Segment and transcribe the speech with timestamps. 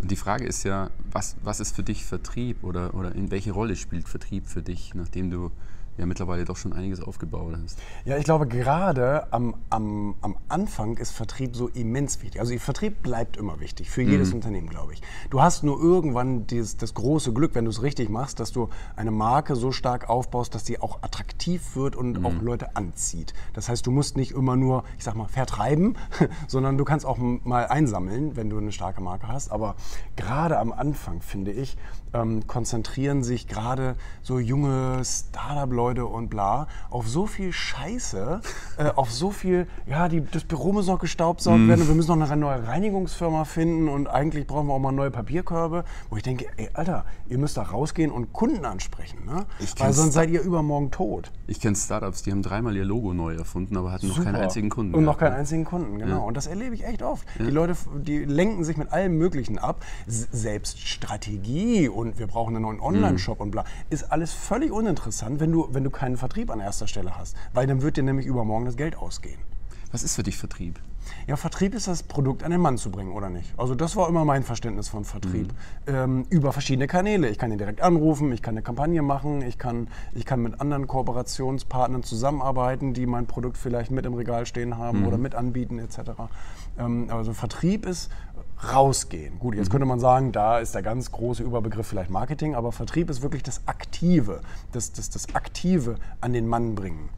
[0.00, 3.52] Und die Frage ist ja, was, was ist für dich Vertrieb oder, oder in welche
[3.52, 5.50] Rolle spielt Vertrieb für dich, nachdem du
[6.00, 7.78] ja mittlerweile doch schon einiges aufgebaut hast.
[8.04, 12.40] Ja, ich glaube, gerade am, am, am Anfang ist Vertrieb so immens wichtig.
[12.40, 14.36] Also Vertrieb bleibt immer wichtig, für jedes mhm.
[14.36, 15.02] Unternehmen, glaube ich.
[15.28, 18.70] Du hast nur irgendwann dieses, das große Glück, wenn du es richtig machst, dass du
[18.96, 22.26] eine Marke so stark aufbaust, dass sie auch attraktiv wird und mhm.
[22.26, 23.34] auch Leute anzieht.
[23.52, 25.96] Das heißt, du musst nicht immer nur, ich sag mal, vertreiben,
[26.48, 29.52] sondern du kannst auch mal einsammeln, wenn du eine starke Marke hast.
[29.52, 29.76] Aber
[30.16, 31.76] gerade am Anfang, finde ich,
[32.12, 38.40] ähm, konzentrieren sich gerade so junge Startup-Leute und bla auf so viel Scheiße,
[38.78, 41.68] äh, auf so viel, ja, die, das Büro muss noch gestaubsaugt mm.
[41.68, 44.92] werden und wir müssen noch eine neue Reinigungsfirma finden und eigentlich brauchen wir auch mal
[44.92, 49.46] neue Papierkörbe, wo ich denke, ey, Alter, ihr müsst da rausgehen und Kunden ansprechen, ne?
[49.78, 51.32] weil sonst seid ihr übermorgen tot.
[51.46, 54.18] Ich kenne Startups, die haben dreimal ihr Logo neu erfunden, aber hatten Super.
[54.18, 54.94] noch keinen einzigen Kunden.
[54.94, 56.18] Und noch keinen einzigen Kunden, genau.
[56.18, 56.22] Ja.
[56.22, 57.26] Und das erlebe ich echt oft.
[57.38, 57.44] Ja.
[57.46, 62.62] Die Leute, die lenken sich mit allem Möglichen ab, selbst Strategie und wir brauchen einen
[62.62, 63.42] neuen Online-Shop mhm.
[63.42, 67.16] und bla, ist alles völlig uninteressant, wenn du, wenn du keinen Vertrieb an erster Stelle
[67.16, 67.36] hast.
[67.52, 69.38] Weil dann wird dir nämlich übermorgen das Geld ausgehen.
[69.92, 70.78] Was ist für dich Vertrieb?
[71.26, 73.52] Ja, Vertrieb ist das Produkt an den Mann zu bringen, oder nicht?
[73.56, 75.48] Also das war immer mein Verständnis von Vertrieb.
[75.86, 75.94] Mhm.
[75.94, 77.28] Ähm, über verschiedene Kanäle.
[77.28, 80.60] Ich kann ihn direkt anrufen, ich kann eine Kampagne machen, ich kann, ich kann mit
[80.60, 85.08] anderen Kooperationspartnern zusammenarbeiten, die mein Produkt vielleicht mit im Regal stehen haben mhm.
[85.08, 85.98] oder mit anbieten etc.
[86.78, 88.10] Ähm, also Vertrieb ist
[88.72, 89.38] rausgehen.
[89.38, 89.72] Gut, jetzt mhm.
[89.72, 93.42] könnte man sagen, da ist der ganz große Überbegriff vielleicht Marketing, aber Vertrieb ist wirklich
[93.42, 94.40] das Aktive,
[94.72, 97.10] das, das, das Aktive an den Mann bringen.